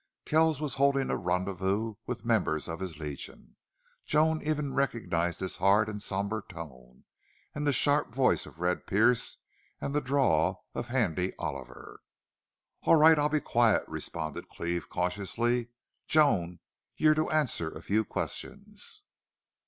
[0.25, 3.55] Kells was holding a rendezvous with members of his Legion.
[4.03, 7.03] Joan even recognized his hard and somber tone,
[7.53, 9.37] and the sharp voice of Red Pearce,
[9.79, 12.01] and the drawl of Handy Oliver.
[12.81, 13.19] "All right.
[13.19, 15.67] I'll be quiet," responded Cleve, cautiously.
[16.07, 16.61] "Joan,
[16.97, 19.03] you're to answer a few questions."